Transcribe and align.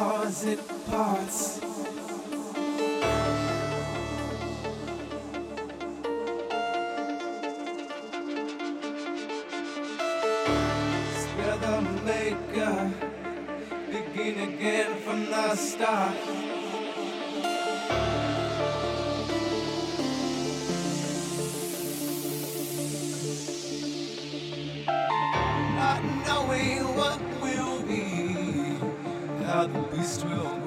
composite 0.00 0.66
parts. 0.86 1.60
Spill 11.20 11.58
the 11.58 11.80
maker, 12.06 12.90
begin 13.90 14.54
again 14.54 14.96
from 15.02 15.26
the 15.26 15.54
start. 15.54 16.59
east 30.00 30.24
will 30.24 30.59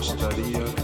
gostaria 0.00 0.79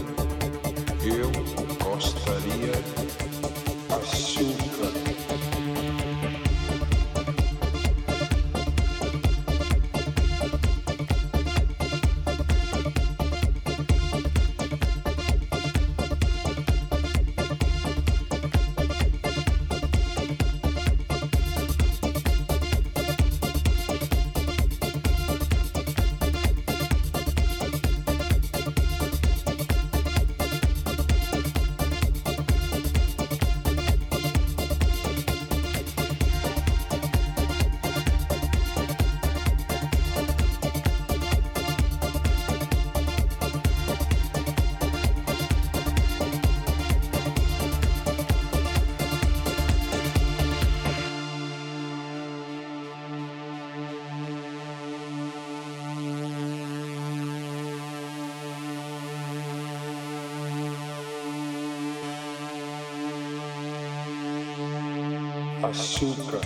açúcar, 65.69 66.39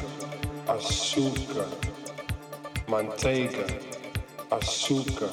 açúcar, 0.68 1.68
manteiga, 2.88 3.68
açúcar. 4.50 5.30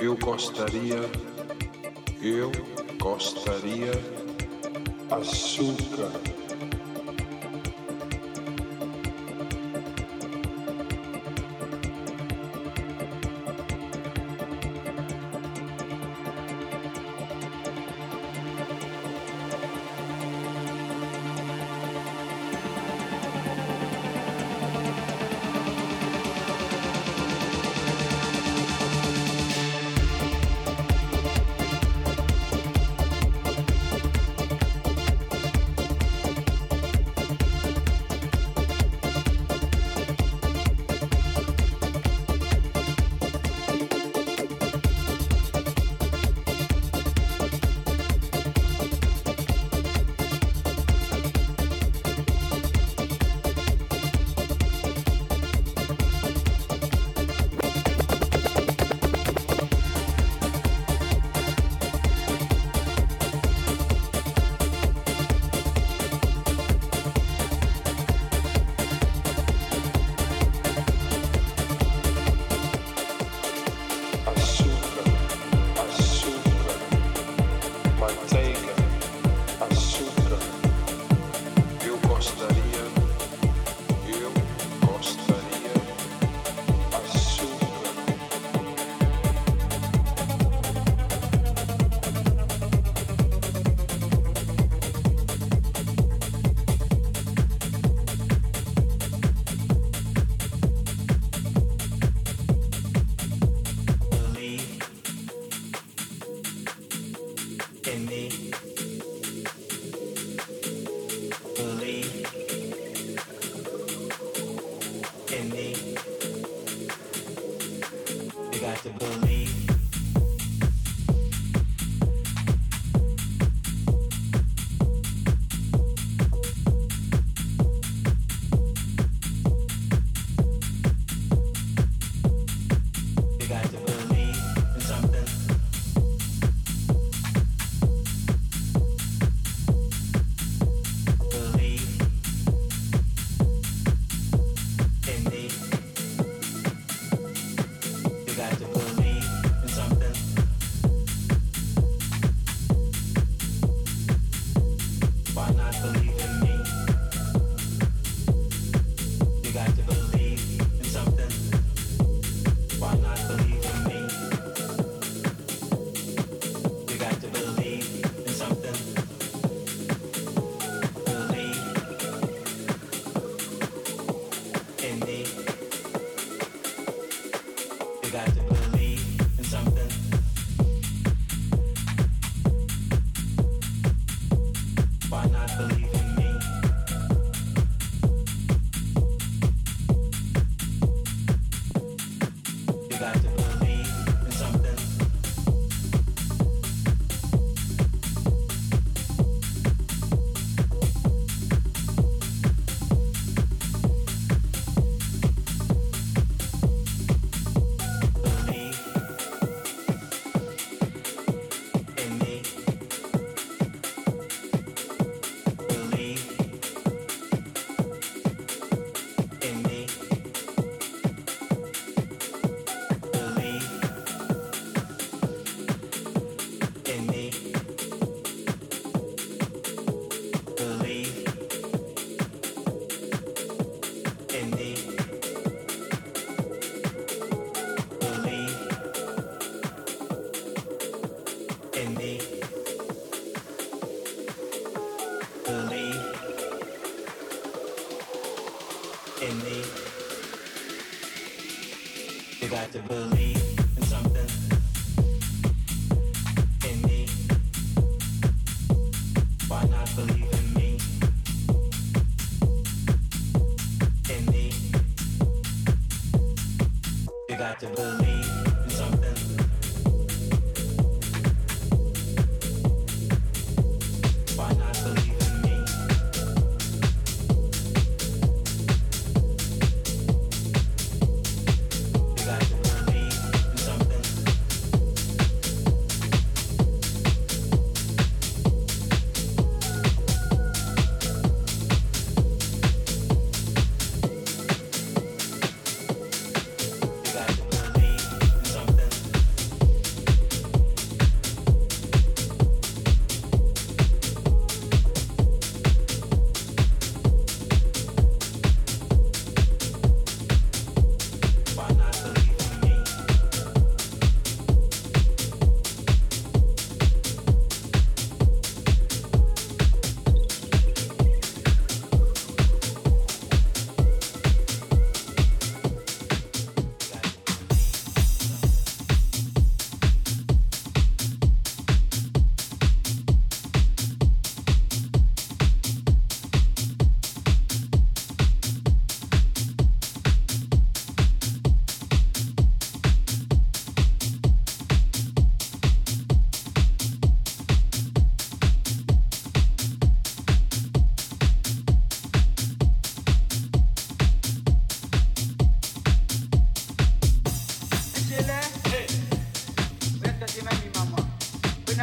Eu 0.00 0.16
gostaria, 0.16 1.00
eu 2.22 2.50
gostaria, 2.98 3.92
açúcar. 5.10 6.37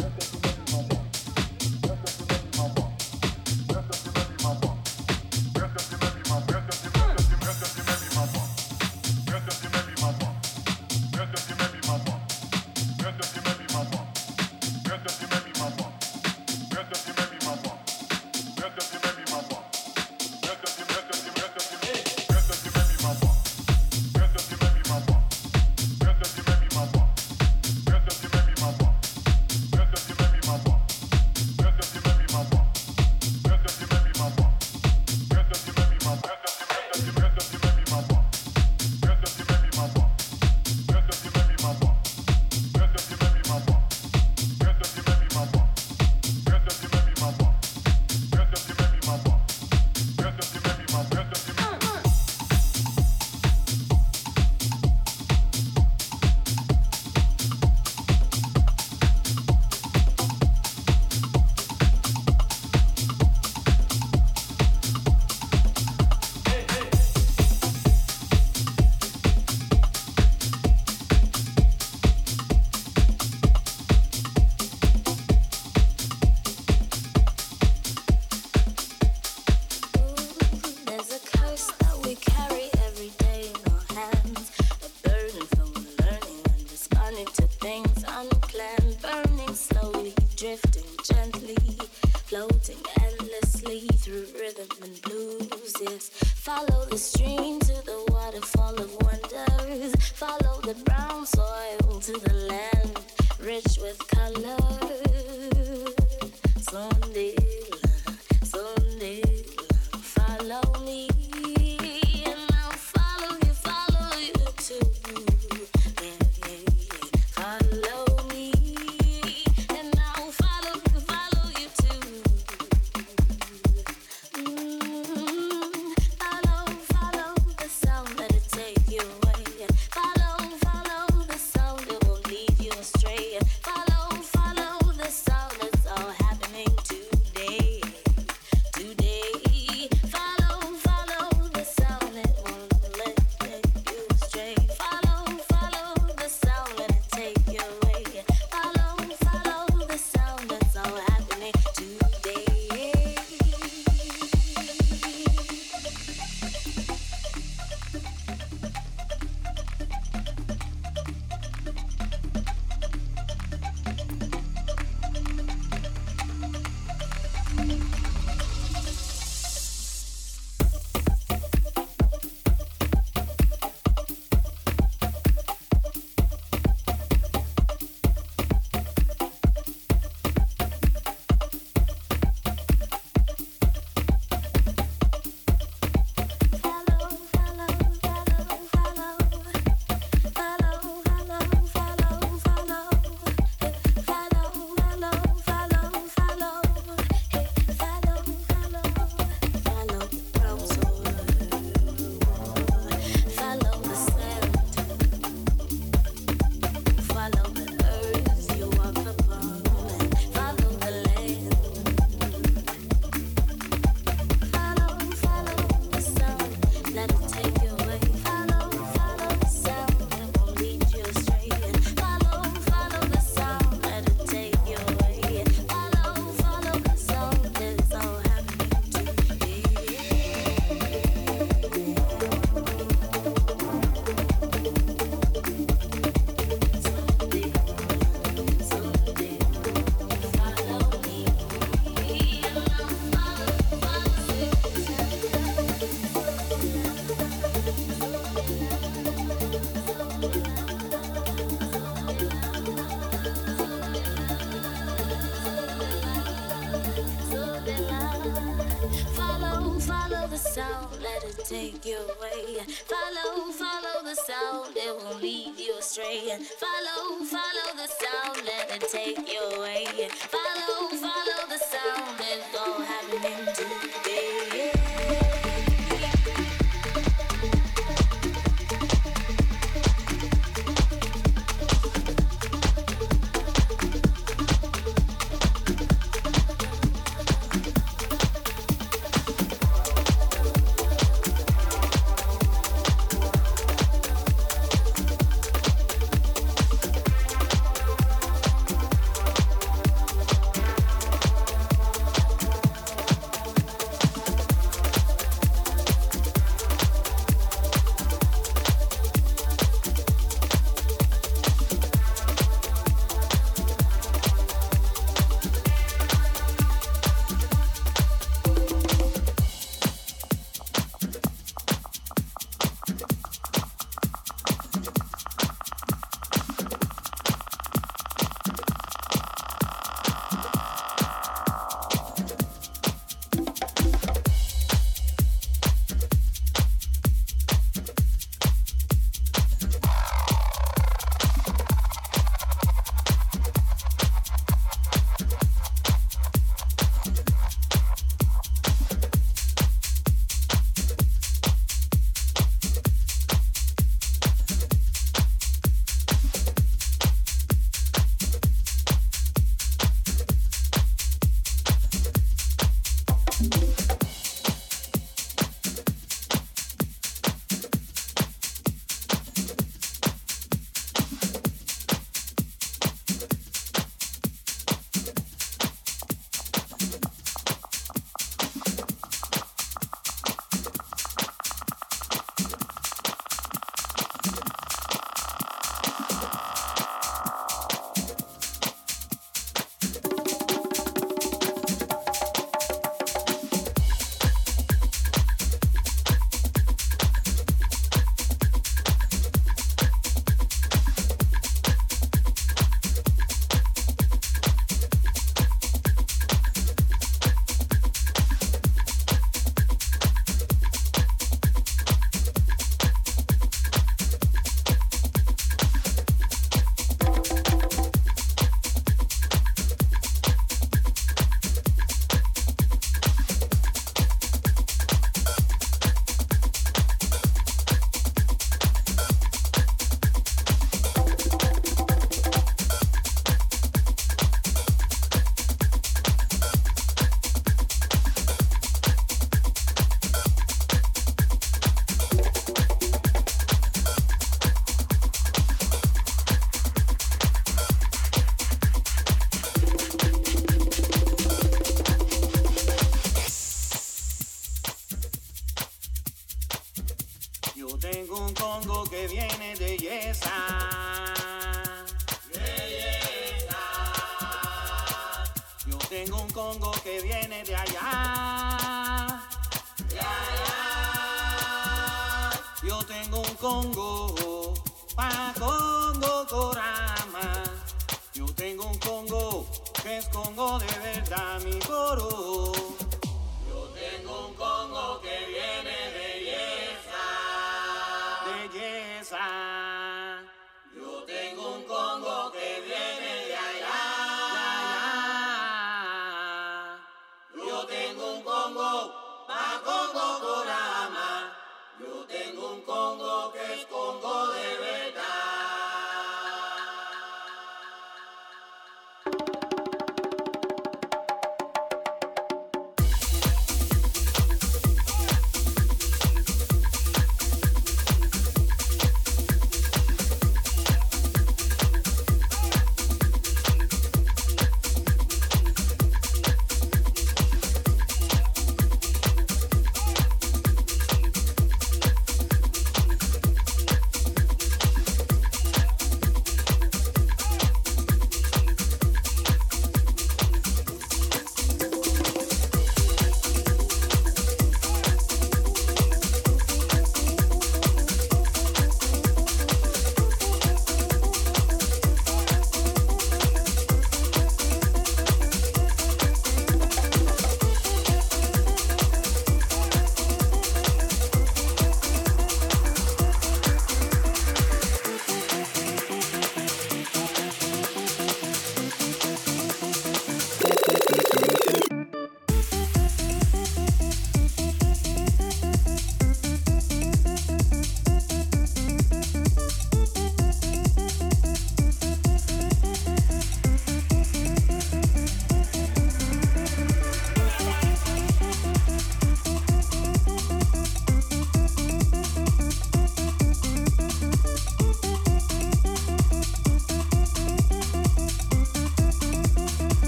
your 261.84 262.06
way. 262.20 262.56
Follow, 262.86 263.50
follow 263.52 264.02
the 264.04 264.14
sound, 264.14 264.76
it 264.76 264.96
won't 264.96 265.20
lead 265.20 265.58
you 265.58 265.74
astray. 265.78 266.38
Follow, 266.58 267.24
follow 267.24 267.74
the 267.74 267.88
sound. 267.88 268.48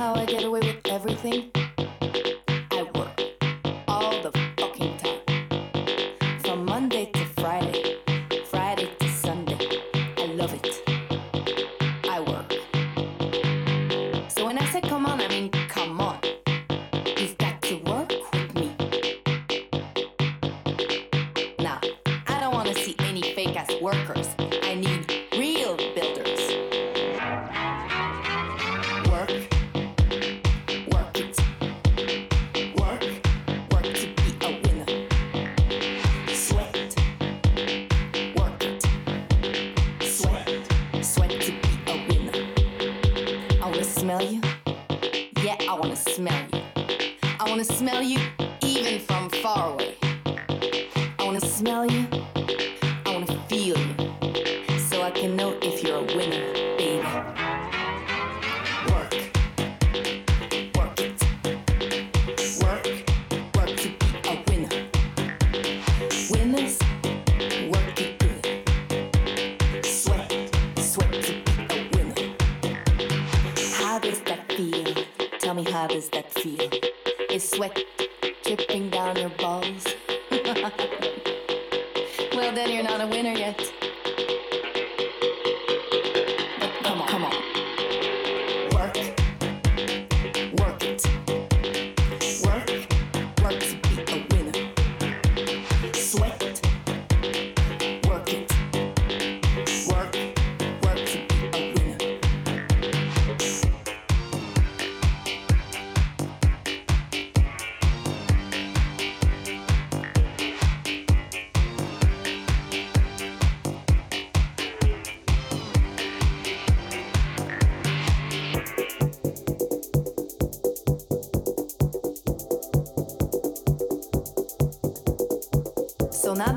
how 0.00 0.14
I 0.14 0.24
get 0.24 0.44
away. 0.44 0.49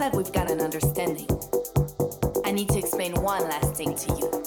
that 0.03 0.13
we've 0.13 0.33
got 0.33 0.51
an 0.51 0.59
understanding, 0.59 1.29
I 2.43 2.51
need 2.51 2.67
to 2.69 2.77
explain 2.77 3.13
one 3.21 3.43
last 3.43 3.73
thing 3.75 3.95
to 3.95 4.13
you. 4.15 4.42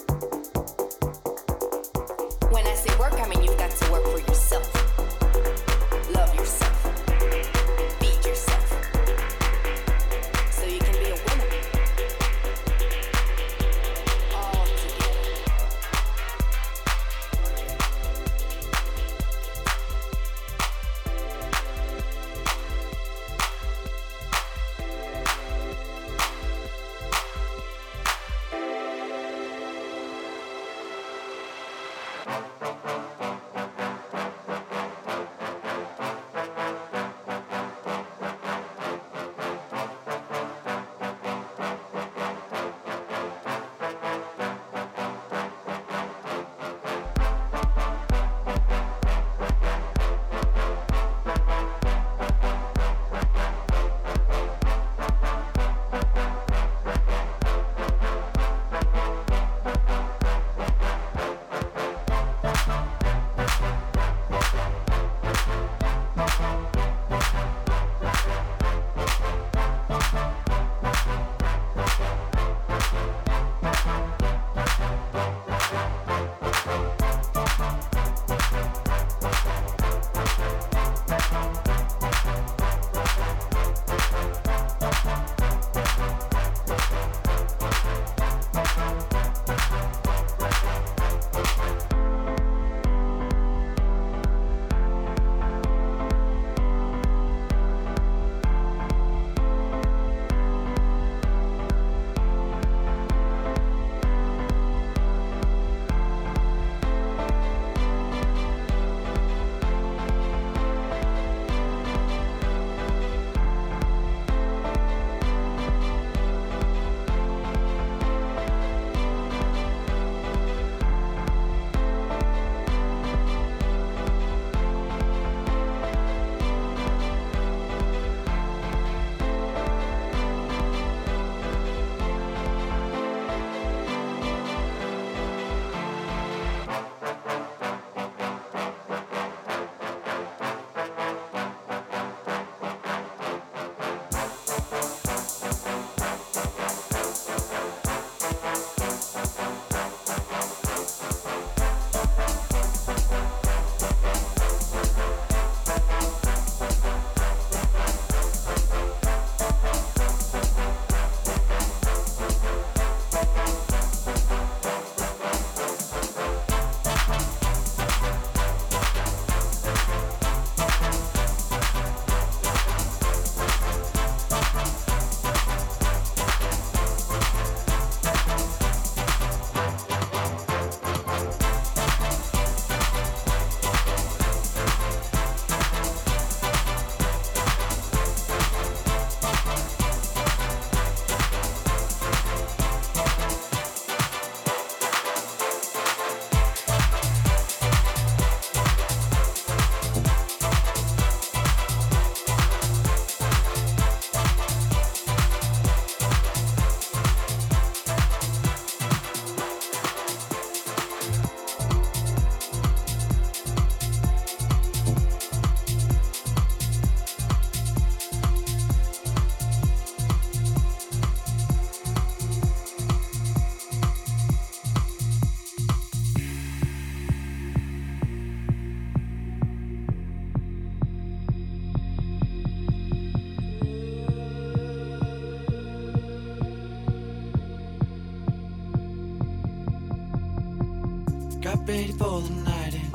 for 241.99 242.21
the 242.21 242.35
night 242.45 242.75
in. 242.75 242.91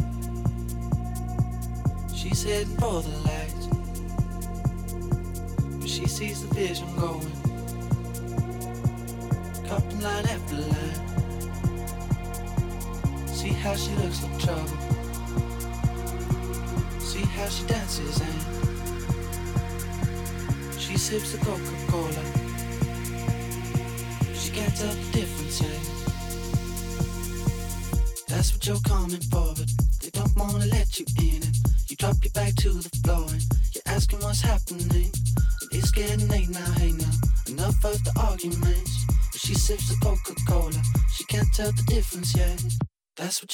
She's 2.16 2.44
heading 2.44 2.78
for 2.78 3.02
the 3.02 3.10
lights. 3.26 3.68
But 5.80 5.90
she 5.90 6.08
sees 6.08 6.48
the 6.48 6.54
vision 6.54 6.88
going. 6.96 7.31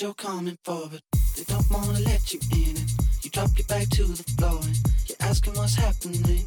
you're 0.07 0.13
coming 0.13 0.57
forward. 0.63 1.01
They 1.35 1.43
don't 1.43 1.69
wanna 1.69 1.99
let 1.99 2.33
you 2.33 2.39
in 2.53 2.77
it. 2.77 2.91
you 3.23 3.29
drop 3.29 3.49
your 3.57 3.67
back 3.67 3.89
to 3.89 4.03
the 4.03 4.23
floor 4.37 4.57
and 4.63 4.79
you're 5.05 5.17
asking 5.19 5.55
what's 5.55 5.75
happening. 5.75 6.45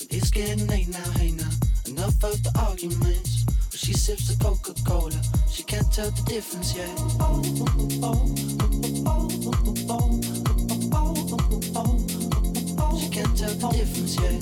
And 0.00 0.08
it's 0.10 0.30
getting 0.30 0.66
late 0.66 0.88
now, 0.88 1.10
hey 1.18 1.32
now. 1.32 1.50
Enough 1.86 2.24
of 2.24 2.42
the 2.42 2.52
arguments. 2.58 3.44
But 3.44 3.78
she 3.78 3.92
sips 3.92 4.28
the 4.28 4.42
Coca-Cola, 4.42 5.20
she 5.46 5.62
can't 5.62 5.92
tell 5.92 6.10
the 6.10 6.22
difference 6.22 6.74
yet. 6.74 6.88
She 12.98 13.08
can't 13.10 13.36
tell 13.36 13.54
the 13.60 13.68
difference 13.76 14.16
yet. 14.22 14.40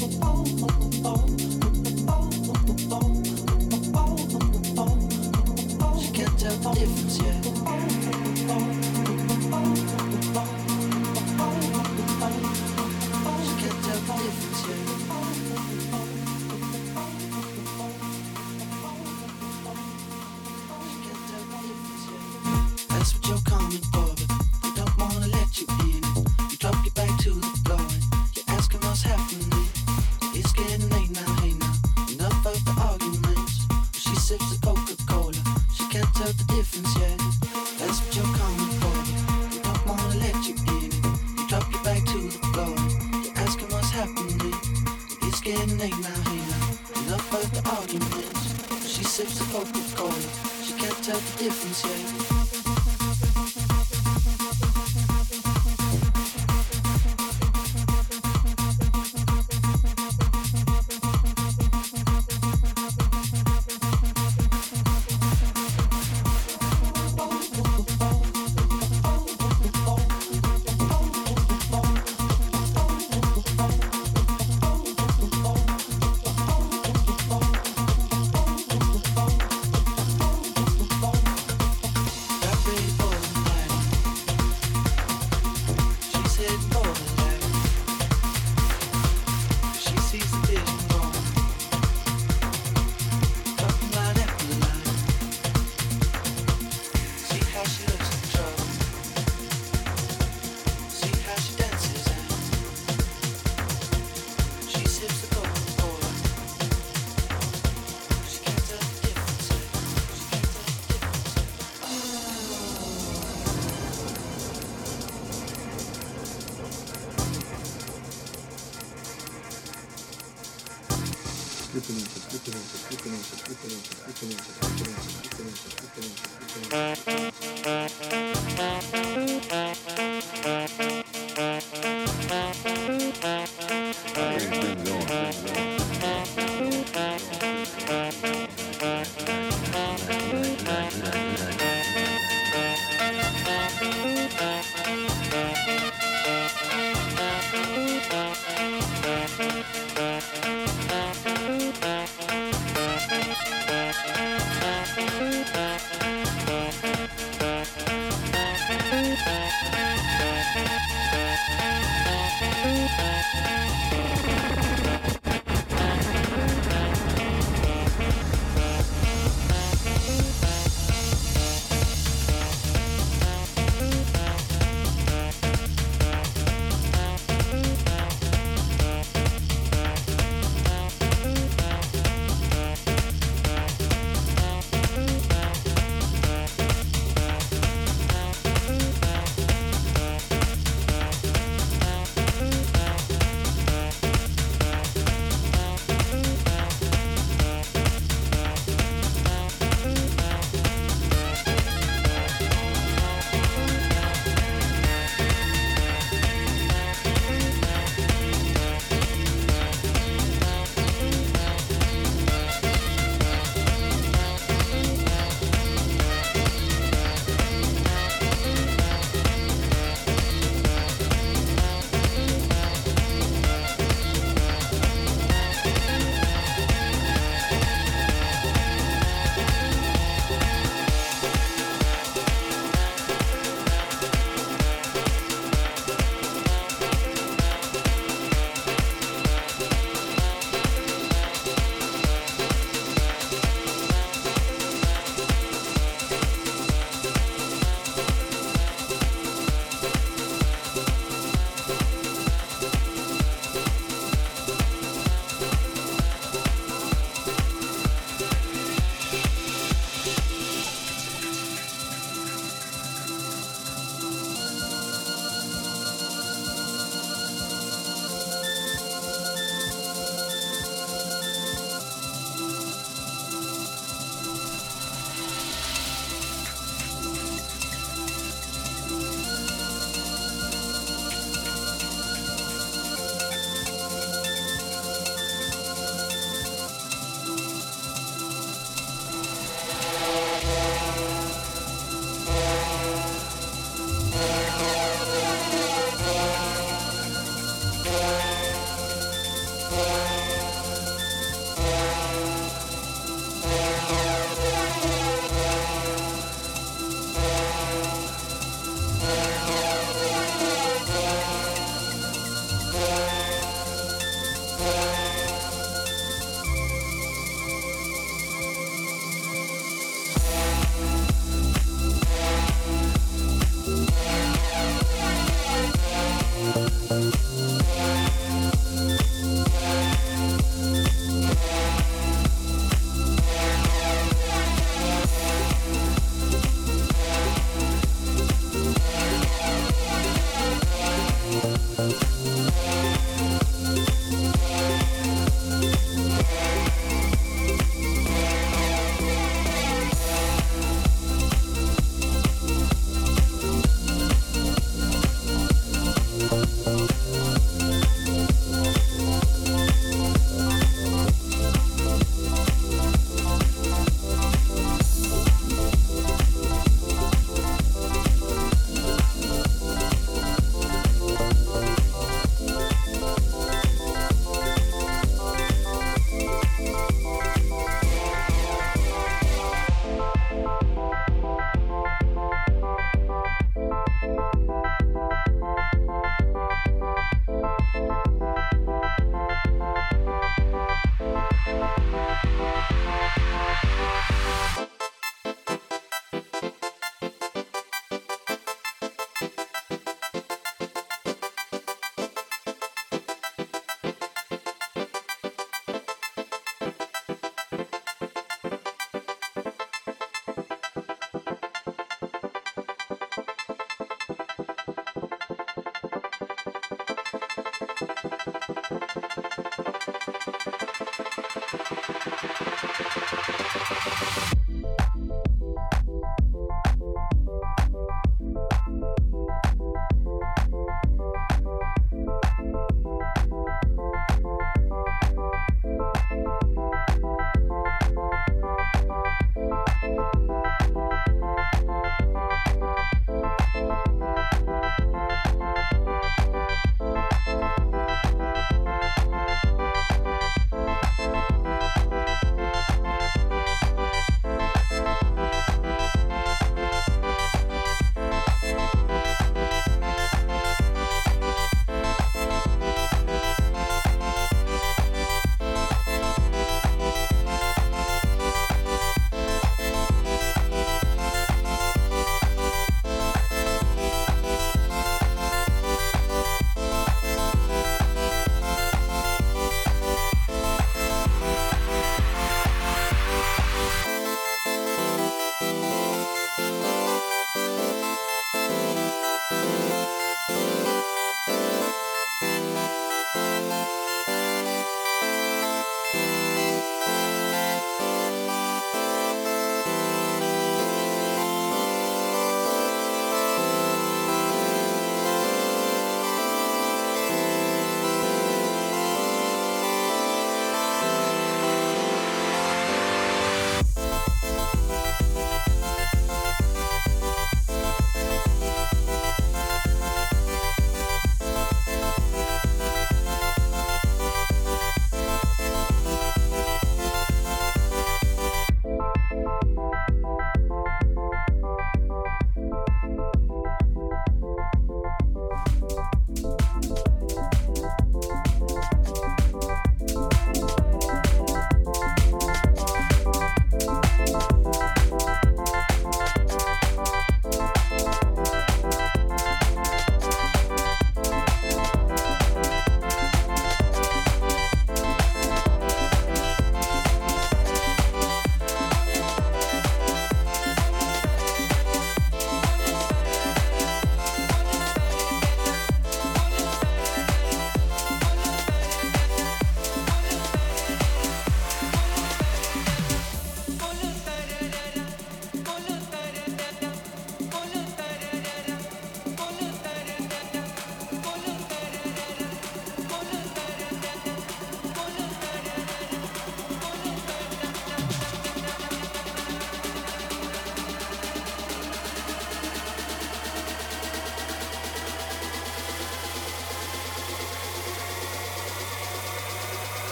She 6.00 6.12
can't 6.12 6.38
tell 6.38 6.56
the 6.56 6.70
difference. 6.78 7.09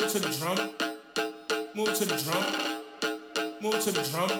Move 0.00 0.12
to 0.12 0.18
the 0.18 0.30
drum. 0.30 0.56
Move 1.74 1.94
to 1.94 2.04
the 2.06 2.16
drum. 2.16 2.44
Move 3.60 3.80
to 3.80 3.92
the 3.92 4.02
drum. 4.10 4.30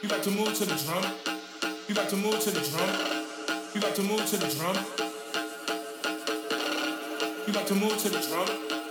You 0.00 0.08
got 0.08 0.22
to 0.22 0.30
move 0.30 0.54
to 0.54 0.64
the 0.64 0.76
drum. 0.76 1.04
You 1.88 1.96
got 1.96 2.08
to 2.10 2.16
move 2.16 2.38
to 2.38 2.50
the 2.52 2.60
drum. 2.60 2.90
You 3.74 3.80
got 3.80 3.96
to 3.96 4.02
move 4.02 4.24
to 4.24 4.36
the 4.36 4.46
drum. 4.54 4.76
You 7.44 7.52
got 7.52 7.66
to 7.66 7.74
move 7.74 7.98
to 7.98 8.08
the 8.08 8.20
drum. 8.20 8.81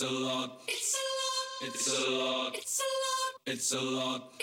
It's 0.00 0.10
a 0.10 0.14
lot. 0.14 0.62
It's 0.66 0.96
a 0.96 1.04
lot. 1.20 1.68
It's 1.68 1.86
a 1.92 2.10
lot. 2.10 2.54
It's 2.56 2.80
a 2.80 2.84
lot. 3.04 3.34
It's 3.46 3.72
a 3.74 3.80
lot. 3.80 4.39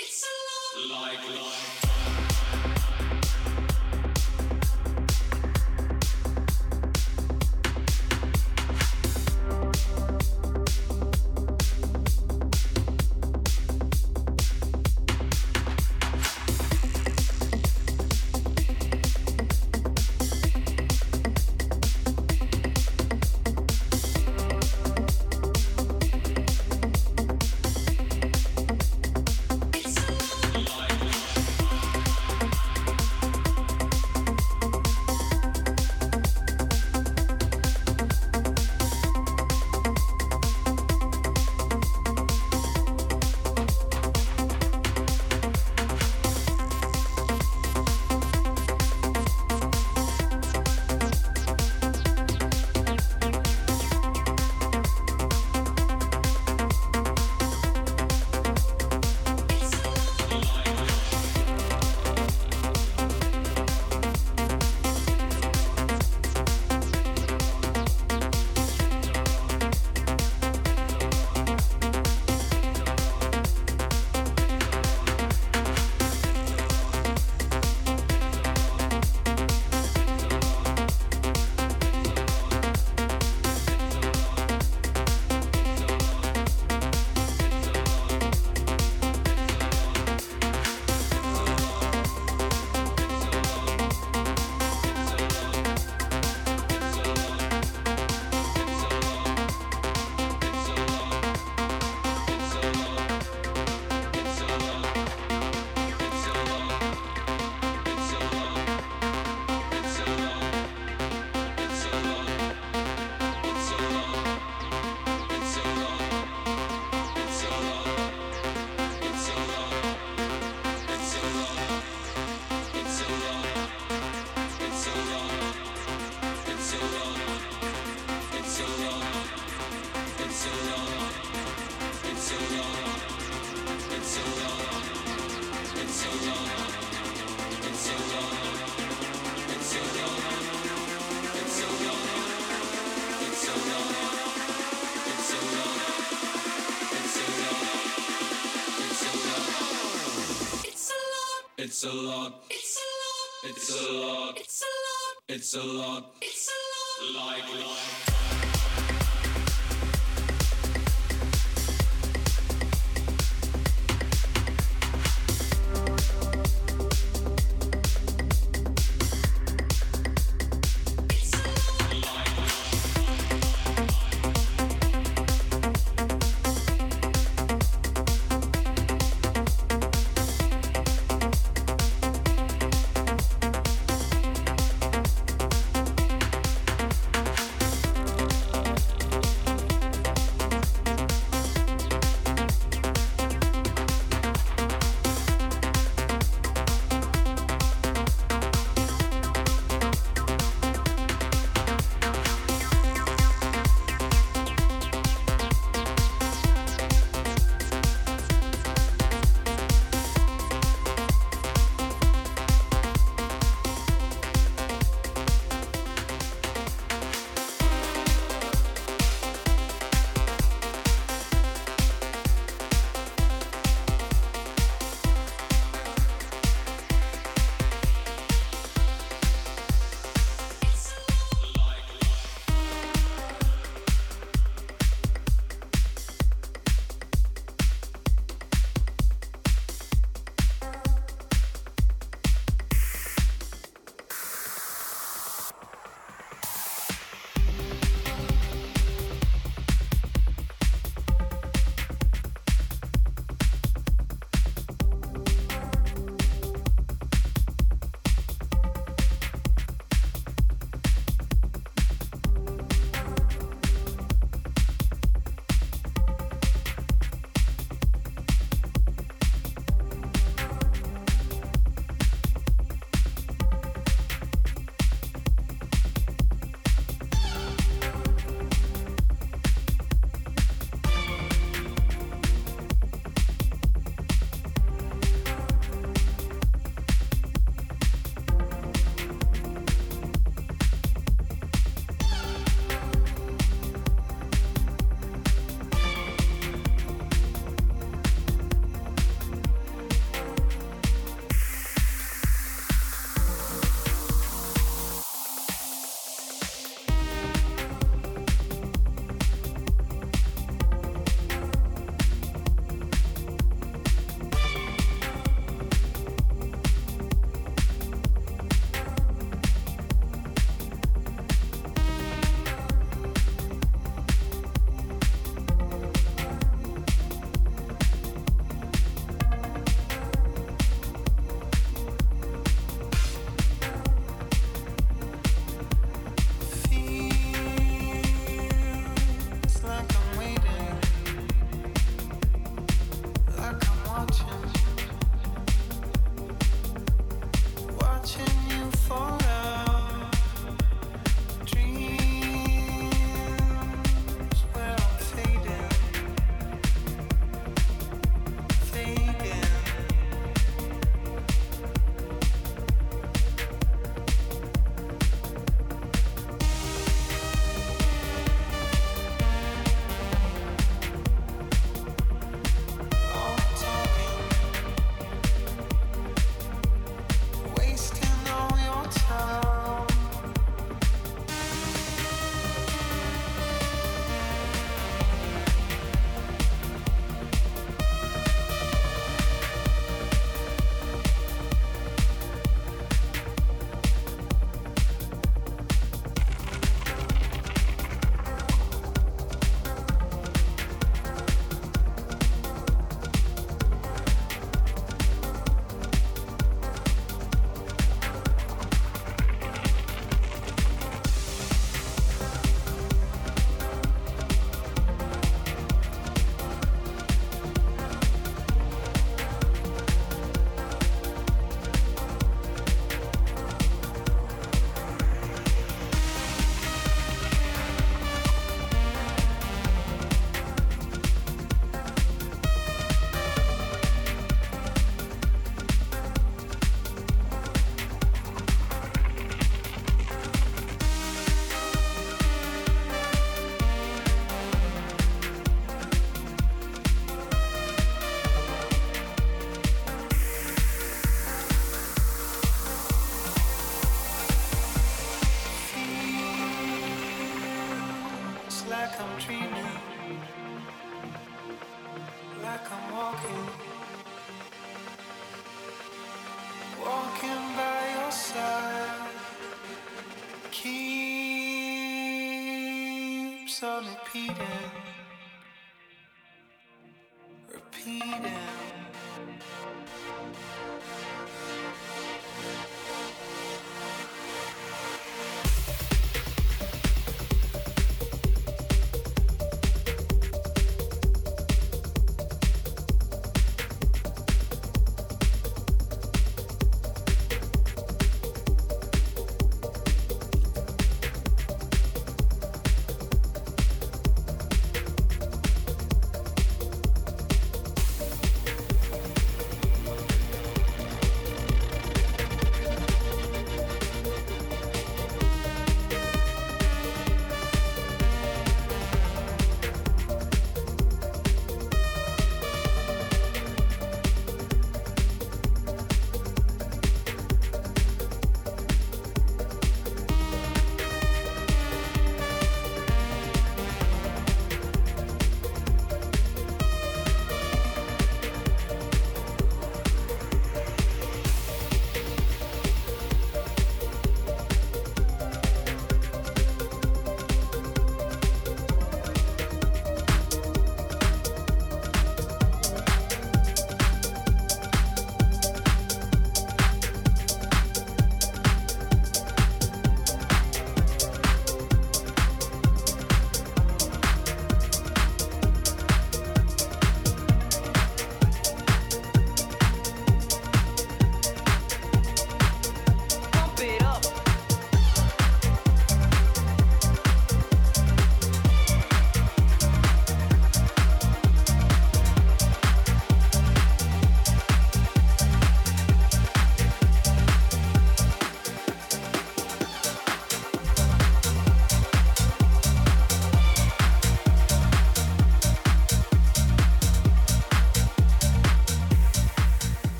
It's 151.78 151.86
a 151.86 151.94
lot. 151.94 152.44
It's 152.50 152.80
a 152.80 152.88
lot. 153.04 153.52
It's 153.56 153.70
a 153.70 153.94
lot. 153.94 154.38
It's 154.40 154.64
a 154.64 154.66
lot. 154.66 155.14
It's 155.30 155.54
a 155.54 155.64
lot. 155.64 156.17